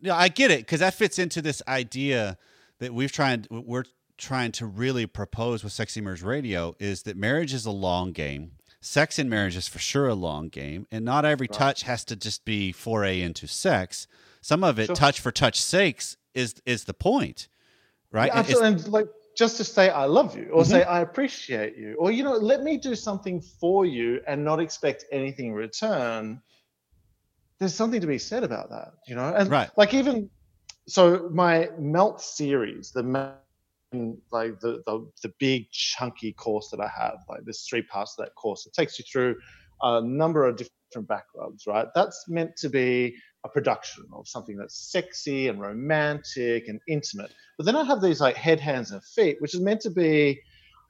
[0.00, 2.36] Yeah, I get it because that fits into this idea
[2.80, 3.46] that we've tried.
[3.48, 3.84] We're
[4.18, 8.52] trying to really propose with Sexy Marriage Radio is that marriage is a long game.
[8.84, 12.14] Sex in marriage is for sure a long game, and not every touch has to
[12.14, 14.06] just be foray into sex.
[14.42, 14.96] Some of it, Sure.
[14.96, 17.48] touch for touch sakes, is is the point,
[18.12, 18.26] right?
[18.26, 18.68] Yeah, And absolutely.
[18.82, 20.70] And like just to say I love you or Mhm.
[20.70, 24.60] say I appreciate you or you know let me do something for you and not
[24.60, 26.42] expect anything in return.
[27.58, 29.34] There's something to be said about that, you know.
[29.34, 29.70] And Right.
[29.78, 30.28] like even
[30.86, 33.02] so, my melt series, the
[34.30, 38.24] like the, the the big chunky course that I have, like there's three parts of
[38.24, 38.66] that course.
[38.66, 39.36] It takes you through
[39.82, 41.86] a number of different backgrounds, right?
[41.94, 47.32] That's meant to be a production of something that's sexy and romantic and intimate.
[47.58, 50.40] But then I have these like head, hands, and feet, which is meant to be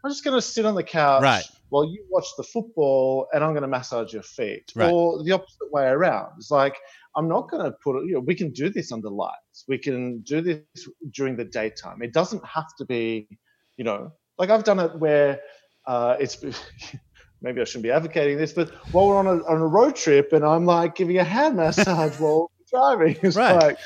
[0.05, 1.45] I'm just going to sit on the couch Right.
[1.71, 4.71] while you watch the football and I'm going to massage your feet.
[4.77, 4.93] Right.
[4.93, 6.33] Or the opposite way around.
[6.37, 6.77] It's like,
[7.16, 9.64] I'm not going to put it, you know, we can do this under lights.
[9.68, 12.03] We can do this during the daytime.
[12.03, 13.29] It doesn't have to be,
[13.77, 15.40] you know, like I've done it where
[15.87, 16.42] uh, it's,
[17.42, 20.33] maybe I shouldn't be advocating this, but while we're on a, on a road trip
[20.33, 23.62] and I'm like giving a hand massage while driving, it's Right.
[23.62, 23.79] like,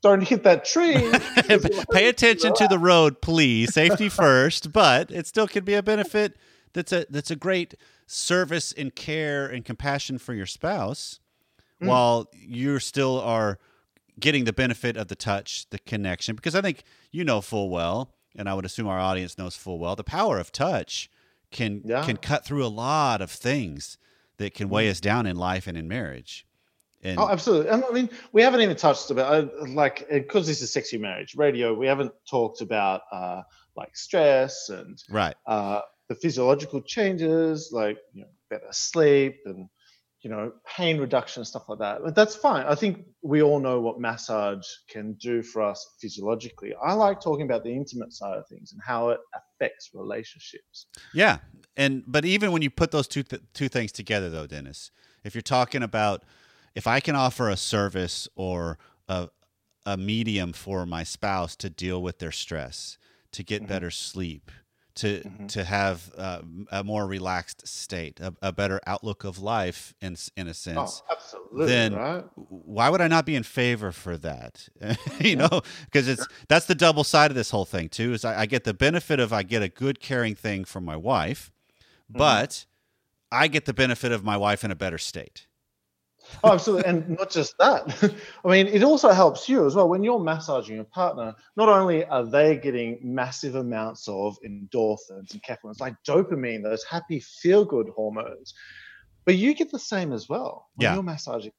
[0.00, 0.94] don't hit that tree.
[1.92, 3.74] Pay attention to the road, please.
[3.74, 6.36] Safety first, but it still could be a benefit.
[6.72, 7.74] That's a that's a great
[8.06, 11.18] service and care and compassion for your spouse,
[11.80, 11.86] Mm.
[11.86, 13.58] while you still are
[14.18, 16.34] getting the benefit of the touch, the connection.
[16.34, 19.78] Because I think you know full well, and I would assume our audience knows full
[19.78, 21.08] well, the power of touch
[21.50, 22.04] can Yeah.
[22.04, 23.96] can cut through a lot of things
[24.38, 26.44] that can weigh us down in life and in marriage.
[27.02, 27.70] And Oh, absolutely.
[27.70, 31.36] And I mean, we haven't even touched about uh, like because this is sexy marriage
[31.36, 31.74] radio.
[31.74, 33.42] We haven't talked about uh,
[33.76, 39.68] like stress and right, uh, the physiological changes, like you know, better sleep and
[40.22, 42.00] you know, pain reduction and stuff like that.
[42.02, 42.66] But that's fine.
[42.66, 46.74] I think we all know what massage can do for us physiologically.
[46.82, 50.86] I like talking about the intimate side of things and how it affects relationships.
[51.12, 51.38] Yeah,
[51.76, 54.90] and but even when you put those two th- two things together, though, Dennis,
[55.22, 56.24] if you're talking about
[56.74, 58.78] if I can offer a service or
[59.08, 59.28] a
[59.86, 62.98] a medium for my spouse to deal with their stress,
[63.32, 63.68] to get Mhm.
[63.68, 64.50] better sleep,
[64.98, 65.48] to Mhm.
[65.48, 70.46] to have uh, a more relaxed state, a, a better outlook of life, in in
[70.48, 71.02] a sense.
[71.08, 71.66] Oh, absolutely.
[71.66, 72.24] then right?
[72.34, 74.68] why would I not be in favor for that?
[75.20, 78.12] you know, because it's that's the double side of this whole thing too.
[78.12, 80.96] Is I, I get the benefit of I get a good caring thing from my
[80.96, 81.50] wife,
[82.10, 82.18] Mm-hmm.
[82.18, 82.64] but
[83.30, 85.47] I get the benefit of my wife in a better state.
[86.44, 86.88] Oh, absolutely.
[86.88, 88.14] and not just that.
[88.44, 89.88] I mean, it also helps you as well.
[89.88, 95.42] When you're massaging your partner, not only are they getting massive amounts of endorphins and
[95.42, 98.54] caffeine, like dopamine, those happy feel good hormones,
[99.26, 100.94] but you get the same as well when Yeah.
[100.94, 101.52] you're massaging.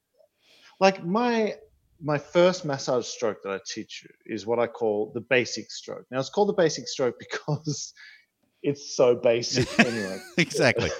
[0.80, 1.56] Like my
[2.02, 6.06] my first massage stroke that I teach you is what I call the basic stroke.
[6.10, 7.92] Now it's called the basic stroke because
[8.62, 10.18] it's so basic anyway.
[10.38, 10.90] exactly.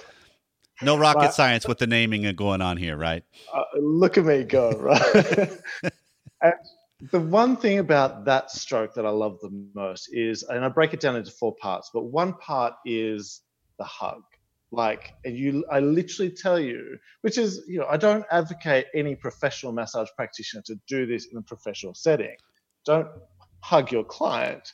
[0.81, 1.33] No rocket Right.
[1.33, 3.23] science with the naming going on here, right?
[3.53, 5.49] uh, look at me go, right?
[6.41, 6.53] and
[7.11, 10.93] the one thing about that stroke that I love the most is, and I break
[10.93, 13.41] it down into four parts, but one part is
[13.77, 14.23] the hug.
[14.71, 19.15] Like, and you, I literally tell you, which is, you know, I don't advocate any
[19.15, 22.35] professional massage practitioner to do this in a professional setting.
[22.85, 23.07] Don't
[23.59, 24.71] hug your client,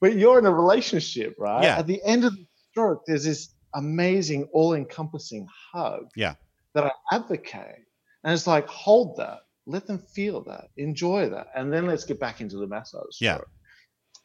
[0.00, 1.64] but you're in a relationship, right?
[1.64, 1.78] Yeah.
[1.78, 6.34] At the end of the stroke, there's this amazing, all encompassing hug Yeah.
[6.74, 7.84] that I advocate.
[8.24, 9.40] And it's like, hold that.
[9.66, 13.20] let them feel that, enjoy that, and then let's get back into the massage.
[13.20, 13.34] Yeah.
[13.34, 13.48] story.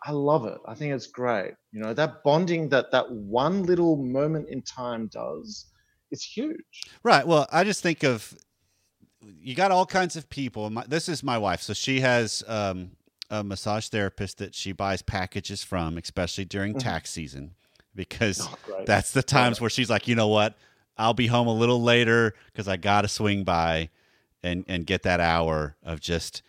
[0.06, 0.58] I love it.
[0.66, 1.54] I think it's great.
[1.74, 5.66] You know, that bonding that that one little moment in time does,
[6.12, 6.58] it's huge.
[7.04, 7.28] Right.
[7.28, 8.34] Well, I just think of
[9.40, 10.70] you got all kinds of people.
[10.70, 12.92] My, this is my wife, so she has um,
[13.30, 16.80] a massage therapist that she buys packages from, especially during Mhm.
[16.80, 17.56] tax season,
[17.96, 18.86] because great.
[18.86, 20.56] that's the times where she's like, you know what,
[20.98, 23.90] I'll be home a little later because I got to swing by
[24.44, 26.42] and and get that hour of just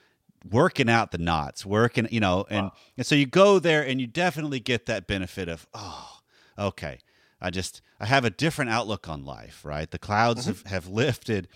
[0.50, 4.06] working out the knots, working, you know, and and so you go there and you
[4.06, 6.18] definitely get that benefit of oh,
[6.58, 6.98] okay,
[7.40, 9.90] I just I have a different outlook on life, right?
[9.90, 10.68] The clouds mm-hmm.
[10.68, 11.48] have, have lifted.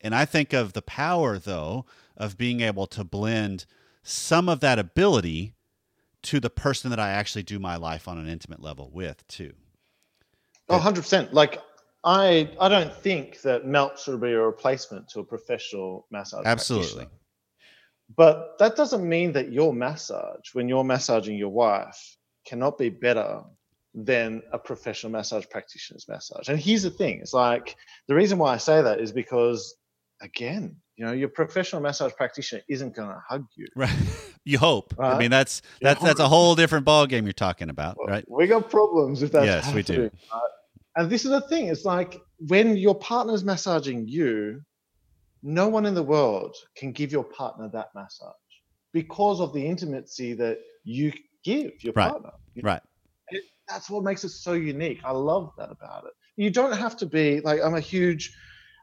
[0.00, 1.84] And I think of the power though
[2.16, 3.66] of being able to blend
[4.02, 5.54] some of that ability
[6.24, 9.52] to the person that I actually do my life on an intimate level with too.
[10.68, 11.32] Oh, 100%.
[11.32, 11.60] Like,
[12.04, 16.44] I I don't think that Melt should be a replacement to a professional massage.
[16.44, 17.06] Absolutely.
[18.16, 23.42] But that doesn't mean that your massage, when you're massaging your wife, cannot be better
[23.94, 26.48] than a professional massage practitioner's massage.
[26.48, 27.76] And here's the thing: it's like
[28.08, 29.76] the reason why I say that is because,
[30.20, 33.66] again, you know, your professional massage practitioner isn't going to hug you.
[33.76, 33.96] Right.
[34.44, 34.94] you hope.
[34.98, 38.24] I mean that's that's that's a whole different ball game you're talking about, Well, right?
[38.28, 40.02] We got problems if that's Yes, we do.
[40.02, 40.10] right?
[40.96, 44.60] And this is the thing: it's like when your partner's massaging you,
[45.42, 48.34] no one in the world can give your partner that massage
[48.92, 51.12] because of the intimacy that you
[51.44, 52.10] give your Right.
[52.10, 52.30] partner.
[52.62, 52.82] Right.
[53.30, 55.00] it, that's what makes it so unique.
[55.04, 56.12] I love that about it.
[56.36, 58.36] You don't have to be like I'm a huge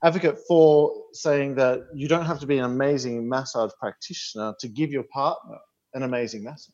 [0.03, 4.91] advocate for saying that you don't have to be an amazing massage practitioner to give
[4.91, 5.57] your partner
[5.93, 6.73] an amazing massage.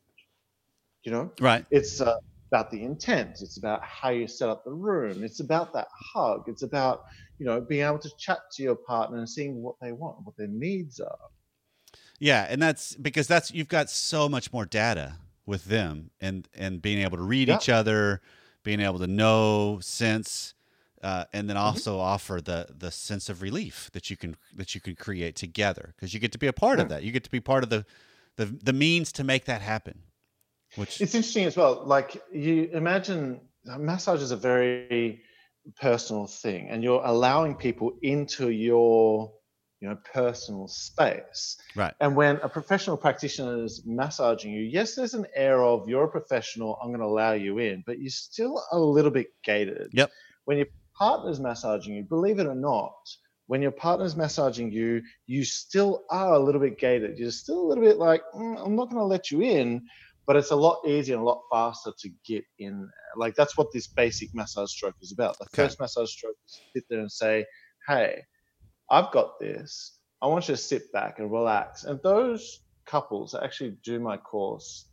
[1.03, 1.65] You know, Right.
[1.71, 2.17] it's uh,
[2.51, 3.37] about the intent.
[3.41, 5.23] It's about how you set up the room.
[5.23, 6.45] It's about that hug.
[6.47, 7.03] It's about
[7.37, 10.35] you know being able to chat to your partner and seeing what they want, what
[10.37, 11.17] their needs are.
[12.17, 16.81] Yeah, and that's because that's you've got so much more data with them and and
[16.81, 17.57] being able to read Yeah.
[17.57, 18.21] each other,
[18.63, 20.54] being able to know, sense,
[21.05, 21.49] uh, and Mm-hmm.
[21.49, 25.35] then also offer the the sense of relief that you can that you can create
[25.35, 27.03] together because you get to be a part of that.
[27.03, 27.85] You get to be part of the
[28.37, 29.99] the the means to make that happen.
[30.75, 31.83] Which It's interesting as well.
[31.85, 35.21] Like you imagine, massage is a very
[35.79, 39.33] personal thing, and you're allowing people into your,
[39.81, 41.57] you know, personal space.
[41.75, 46.05] right, And when a professional practitioner is massaging you, yes, there's an air of you're
[46.05, 49.89] a professional, I'm going to allow you in, but you're still a little bit gated.
[49.93, 50.11] Yep.
[50.45, 52.95] When your partner's massaging you, believe it or not,
[53.47, 57.17] when your partner's massaging you, you still are a little bit gated.
[57.19, 59.87] You're still a little bit like, "Mm, I'm not going to let you in,
[60.25, 63.13] but it's a lot easier and a lot faster to get in there.
[63.17, 65.37] Like that's what this basic massage stroke is about.
[65.39, 65.63] The Okay.
[65.63, 67.45] first massage stroke is to sit there and say,
[67.87, 68.23] Hey,
[68.89, 69.99] I've got this.
[70.21, 71.83] I want you to sit back and relax.
[71.83, 74.89] And those couples that actually do my course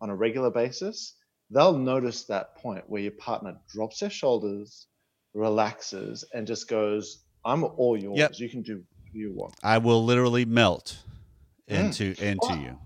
[0.00, 1.16] on a regular basis,
[1.50, 4.88] they'll notice that point where your partner drops their shoulders,
[5.34, 8.18] relaxes, and just goes, I'm all yours.
[8.18, 8.32] Yep.
[8.38, 9.54] You can do whatever you want.
[9.62, 10.98] I will literally melt
[11.70, 11.78] Mm.
[11.80, 12.78] into into Well, you.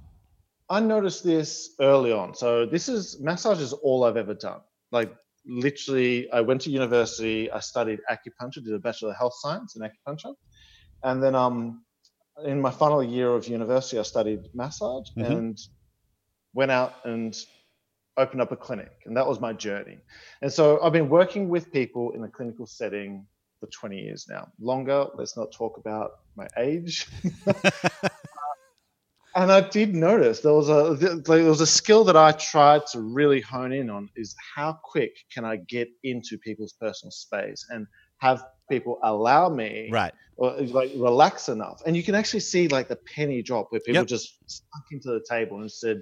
[0.71, 2.35] I noticed this early on.
[2.35, 4.61] So this is massage is all I've ever done.
[4.93, 5.13] Like
[5.47, 7.51] literally, I went to university.
[7.51, 10.35] I studied acupuncture, did a bachelor of health science in acupuncture,
[11.03, 11.85] and then um,
[12.45, 15.25] in my final year of university, I studied massage Mhm.
[15.39, 15.59] and
[16.55, 17.35] went out and
[18.19, 19.99] opened up a clinic, and that was my journey.
[20.43, 23.27] And so I've been working with people in a clinical setting
[23.61, 24.49] for 20 years now.
[24.61, 25.07] Longer.
[25.15, 27.07] Let's not talk about my age.
[27.47, 30.95] Uh, and I did notice there was a
[31.27, 35.13] there was a skill that I tried to really hone in on is how quick
[35.33, 37.87] can I get into people's personal space and
[38.19, 40.15] have people allow me Right.
[40.37, 41.83] or like relax enough.
[41.87, 44.07] And you can actually see like the penny drop where people Yep.
[44.07, 46.01] just sunk into the table and said,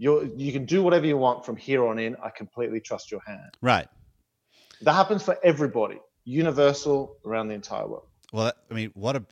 [0.00, 2.16] "You you can do whatever you want from here on in.
[2.24, 3.86] I completely trust your hand." Right.
[4.80, 8.06] That happens for everybody, universal around the entire world.
[8.32, 9.24] Well, I mean, what a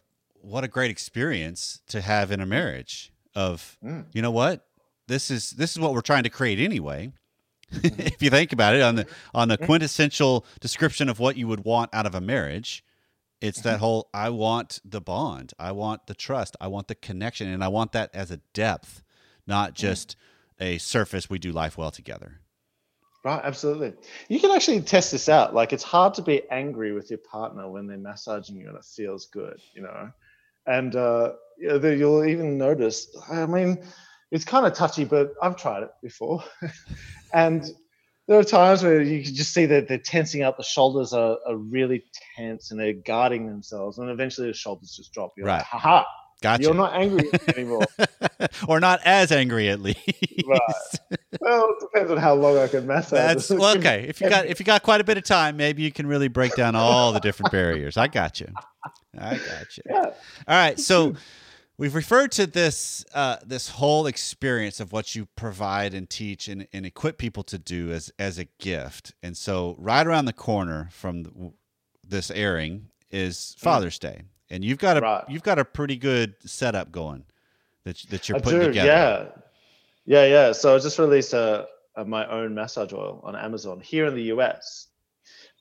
[0.42, 3.12] what a great experience to have in a marriage.
[3.34, 4.06] Of Mm.
[4.12, 4.66] you know what
[5.06, 7.12] this is this is what we're trying to create anyway.
[7.72, 8.00] Mm-hmm.
[8.06, 9.66] if you think about it, on the on the mm-hmm.
[9.66, 12.84] quintessential description of what you would want out of a marriage,
[13.40, 13.80] it's that mm-hmm.
[13.80, 17.68] whole I want the bond, I want the trust, I want the connection, and I
[17.68, 19.02] want that as a depth,
[19.46, 20.16] not just
[20.60, 21.28] a surface.
[21.30, 22.40] We do life well together.
[23.24, 23.94] Right, absolutely.
[24.28, 25.54] You can actually test this out.
[25.54, 28.84] Like it's hard to be angry with your partner when they're massaging you and it
[28.84, 30.10] feels good, you know.
[30.66, 33.08] And uh, you know, then you'll even notice.
[33.30, 33.82] I mean,
[34.30, 36.44] it's kind of touchy, but I've tried it before,
[37.32, 37.64] and
[38.28, 40.58] there are times where you can just see that they're tensing up.
[40.58, 42.04] The shoulders are, are really
[42.36, 45.32] tense and they're guarding themselves, and eventually the shoulders just drop.
[45.36, 45.56] You're Right.
[45.56, 46.04] like, haha,
[46.40, 46.62] Gotcha.
[46.62, 47.86] You're not angry anymore.
[48.68, 49.98] or not as angry at least.
[50.46, 50.60] right.
[51.40, 53.18] Well, it depends on how long I can massage.
[53.18, 54.06] That's well, okay.
[54.08, 56.28] If you got if you got quite a bit of time, maybe you can really
[56.28, 57.96] break down all the different barriers.
[57.96, 58.48] I got you.
[59.18, 59.82] I got you.
[59.86, 60.04] Yeah.
[60.04, 60.14] All
[60.48, 60.78] right.
[60.78, 61.14] So
[61.76, 66.68] we've referred to this uh, this whole experience of what you provide and teach and,
[66.72, 69.14] and equip people to do as as a gift.
[69.22, 71.52] And so right around the corner from the,
[72.04, 75.24] this airing is Father's Day, and you've got a Right.
[75.28, 77.24] you've got a pretty good setup going
[77.84, 79.32] that that you're I putting do, together.
[80.06, 80.52] Yeah, yeah, yeah.
[80.52, 84.24] So I just released a, a my own massage oil on Amazon here in the
[84.34, 84.88] US,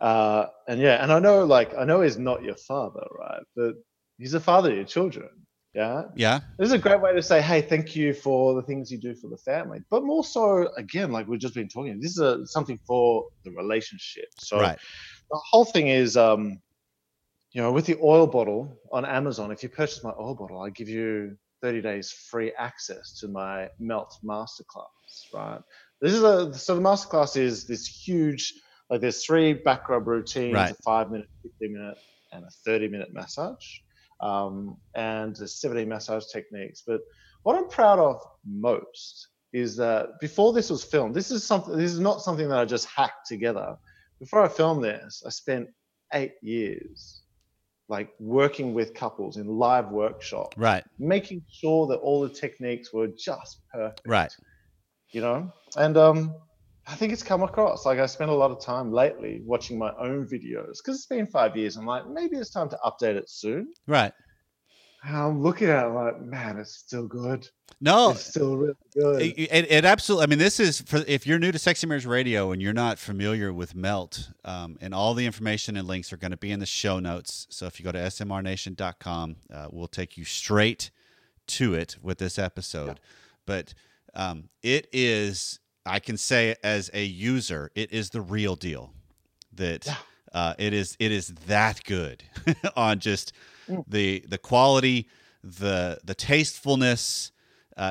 [0.01, 3.43] uh, and yeah, and I know like I know he's not your father, right?
[3.55, 3.75] But
[4.17, 5.29] he's a father to your children.
[5.73, 6.39] Yeah, Yeah.
[6.57, 9.13] this is a great way to say, hey, thank you for the things you do
[9.13, 9.79] for the family.
[9.91, 13.51] But more so, again, like we've just been talking, this is a, something for the
[13.51, 14.25] relationship.
[14.39, 14.79] So Right.
[15.29, 16.59] the whole thing is um
[17.57, 20.69] you know with the oil bottle on amazon if you purchase my oil bottle i
[20.69, 25.59] give you 30 days free access to my melt masterclass right?
[25.99, 28.53] This is a so the masterclass is this huge
[28.91, 30.71] like there's three back rub routines Right.
[30.71, 31.27] a five minute
[31.59, 31.97] 15 minute
[32.31, 33.67] and a 30 minute massage
[34.21, 36.83] um, and there's 17 massage techniques.
[36.85, 37.01] But
[37.41, 41.91] what i'm proud of most is that before this was filmed this is something this
[41.91, 43.75] is not something that i just hacked together.
[44.19, 45.69] Before I filmed this, I spent
[46.13, 47.21] eight years
[47.89, 50.83] like working with couples in live workshops, Right.
[50.99, 54.01] making sure that all the techniques were just perfect.
[54.05, 54.35] Right.
[55.11, 55.51] You know?
[55.75, 56.35] And um
[56.89, 57.85] I think it's come across.
[57.85, 61.27] Like I spent a lot of time lately watching my own videos because it's been
[61.27, 61.75] five years.
[61.75, 63.73] I'm like, maybe it's time to update it soon.
[63.87, 64.13] Right.
[65.03, 67.47] I'm looking at it like, man, it's still good.
[67.79, 69.21] No, It's still really good.
[69.21, 70.23] It, it, it absolutely.
[70.23, 72.97] I mean, this is for if you're new to Sexy Marriage Radio and you're not
[72.97, 76.59] familiar with Melt, um, and all the information and links are going to be in
[76.59, 77.45] the show notes.
[77.51, 80.89] So if you go to smrnation.com, uh, we'll take you straight
[81.47, 82.99] to it with this episode.
[83.45, 83.73] But
[84.15, 88.91] um, it is, I can say as a user, it is the real deal.
[89.53, 89.95] That Yeah.
[90.33, 92.23] uh, it is, it is that good
[92.75, 93.33] on just
[93.69, 93.83] Mm.
[93.87, 95.09] the the quality,
[95.43, 97.31] the the tastefulness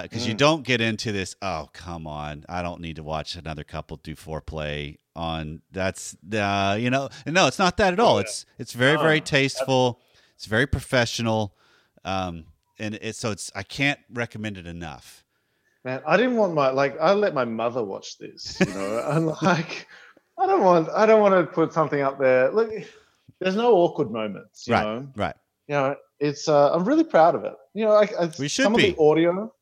[0.02, 0.38] because you Mm.
[0.38, 1.36] don't get into this.
[1.40, 2.44] Oh, come on!
[2.48, 5.62] I don't need to watch another couple do foreplay on.
[5.70, 8.14] That's uh, you know, no, it's not that at all.
[8.14, 8.22] Oh, yeah.
[8.22, 10.00] It's it's very very tasteful.
[10.34, 11.54] It's very professional,
[12.04, 12.46] um,
[12.78, 15.24] and it's so it's I can't recommend it enough.
[15.84, 19.26] Man, I didn't want my like I let my mother watch this, you know, and
[19.40, 19.86] like
[20.36, 22.50] I don't want I don't want to put something up there.
[22.50, 22.72] Look,
[23.38, 25.08] there's no awkward moments, you right, know.
[25.14, 25.36] right.
[25.68, 27.54] You know, it's uh, I'm really proud of it.
[27.74, 28.90] You know, like I, We should some be.
[28.90, 29.52] of the audio,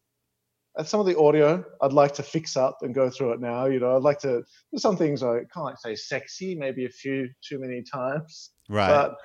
[0.78, 3.66] uh, some of the audio, I'd like to fix up and go through it now.
[3.66, 4.42] You know, I'd like to.
[4.70, 8.88] There's some things I can't like say sexy, maybe a few too many times, Right.
[8.88, 9.16] but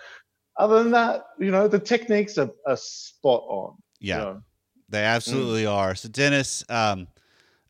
[0.57, 3.75] other than that, you know, the techniques are, are spot on.
[3.99, 4.17] you yeah.
[4.17, 4.43] know.
[4.89, 5.15] They Mm.
[5.15, 5.93] absolutely are.
[5.95, 7.07] So Dennis, um,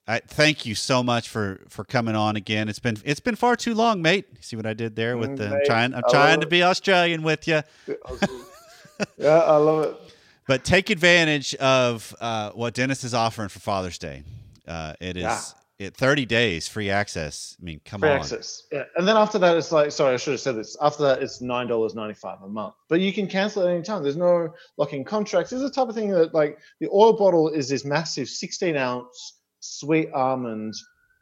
[0.08, 2.70] I thank you so much for for coming on again.
[2.70, 4.26] It's been it's been far too long, mate.
[4.40, 6.64] See what I did there with Mm, the I'm trying I'm I trying to be
[6.64, 7.62] Australian with you.
[9.18, 9.96] yeah, I love it.
[10.48, 14.24] But take advantage of uh, what Dennis is offering for Father's Day.
[14.68, 15.88] Uh, it is Yeah.
[15.88, 17.56] it 30 days free access.
[17.62, 18.18] I mean, come Free on.
[18.18, 18.64] access.
[18.72, 18.84] Yeah.
[18.96, 20.76] And then after that, it's like, sorry, I should have said this.
[20.82, 22.74] After that, it's $9.95 a month.
[22.90, 24.02] But you can cancel at any time.
[24.04, 25.52] There's no locking contracts.
[25.52, 28.76] This is the type of thing that, like, the oil bottle is this massive 16
[28.76, 30.74] ounce sweet almond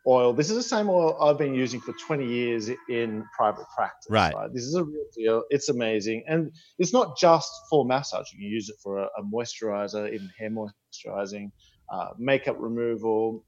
[0.07, 0.33] oil.
[0.33, 4.09] This is the same oil I've been using for 20 years in private practice.
[4.09, 4.33] Right.
[4.53, 5.43] This is a real deal.
[5.49, 6.23] It's amazing.
[6.27, 8.31] And it's not just for massage.
[8.33, 11.51] You can use it for a, a moisturizer, even hair moisturizing,
[11.91, 13.43] uh, makeup removal,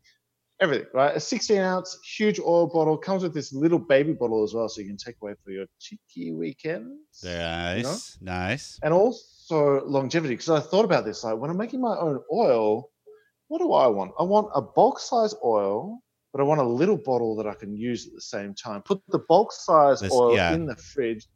[0.59, 1.15] everything, right?
[1.15, 4.81] A 16 ounce huge oil bottle comes with this little baby bottle as well, so
[4.81, 7.23] you can take away for your cheeky weekends.
[7.23, 8.17] Nice.
[8.21, 8.79] Nice.
[8.83, 11.23] And also longevity, because I thought about this.
[11.23, 12.91] Like when I'm making my own oil,
[13.47, 14.11] what do I want?
[14.19, 15.99] I want a bulk size oil,
[16.31, 18.81] but I want a little bottle that I can use at the same time.
[18.83, 20.53] Put the bulk size This- oil yeah.
[20.53, 21.27] in the fridge.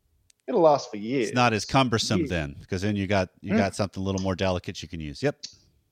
[0.48, 1.30] It'll last for years.
[1.30, 2.30] It's not as cumbersome Years.
[2.30, 3.58] then, because then you got you Mm.
[3.58, 5.24] got something a little more delicate you can use.
[5.24, 5.38] Yep.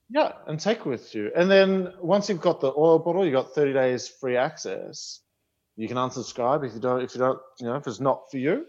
[0.09, 1.31] Yeah, and take with you.
[1.37, 5.21] And then once you've got the oil bottle, you got 30 days free access.
[5.77, 8.37] You can unsubscribe if you don't, if you don't, you know, if it's not for
[8.37, 8.65] you,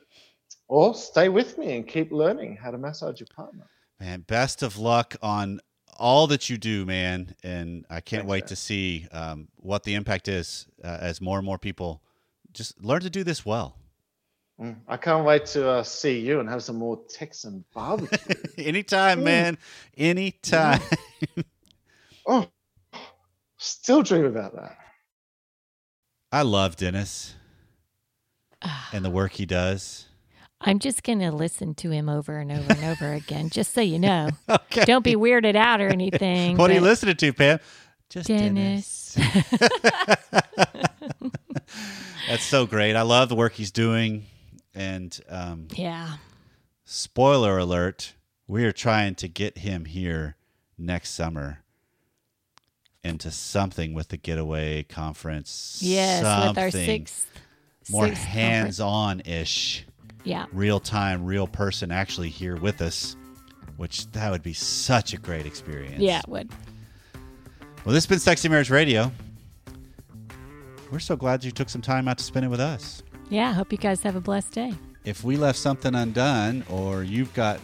[0.69, 3.67] or stay with me and keep learning how to massage your partner.
[3.99, 5.61] Man, best of luck on
[6.03, 7.35] all that you do, man.
[7.45, 8.49] And I can't Thanks, wait man.
[8.49, 12.03] to see um, what the impact is uh, as more and more people
[12.53, 13.77] just learn to do this well.
[14.61, 18.35] Mm, I can't wait to uh, see you and have some more Texan barbecue.
[18.59, 19.25] Anytime, Mm.
[19.25, 19.59] man.
[19.97, 20.81] Anytime.
[22.27, 22.47] oh,
[23.57, 24.77] still dream about that.
[26.33, 27.35] I love Dennis
[28.93, 30.07] and the work he does.
[30.65, 33.81] I'm just going to listen to him over and over and over again, just so
[33.81, 34.31] you know.
[34.49, 34.85] Okay.
[34.85, 36.57] Don't be weirded out or anything.
[36.57, 37.59] What are you listening to, Pam?
[38.09, 39.17] Just Dennis.
[42.29, 42.97] That's so great.
[42.97, 44.25] I love the work he's doing.
[44.75, 46.17] And um, Yeah.
[46.85, 48.15] spoiler alert,
[48.47, 50.37] we are trying to get him here
[50.79, 51.59] next summer
[53.05, 55.79] into something with the getaway conference.
[55.83, 57.27] Yes, with our sixth.
[57.91, 59.85] more hands on ish,
[60.25, 60.47] Yeah.
[60.53, 63.17] real time, real person actually here with us,
[63.77, 65.99] which that would be such a great experience.
[66.01, 66.51] Yeah, it would.
[67.85, 69.11] Well, this has been Sexy Marriage Radio.
[70.91, 73.03] We're so glad you took some time out to spend it with us.
[73.31, 73.49] Yeah.
[73.49, 74.75] I hope you guys have a blessed day.
[75.05, 77.59] If we left something undone or you've got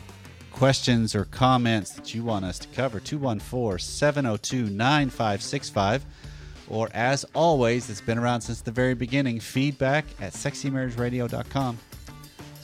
[0.50, 6.04] questions or comments that you want us to cover, 214 702 9565.
[6.70, 11.78] Or as always, it's been around since the very beginning, feedback at sexymarriageradio.com.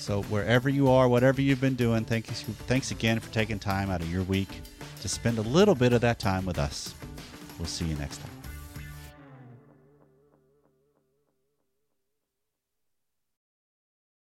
[0.05, 3.89] So wherever you are, whatever you've been doing, thank you, thanks again for taking time
[3.89, 4.61] out of your week
[5.01, 6.95] to spend a little bit of that time with us.
[7.59, 8.34] We'll see you next time.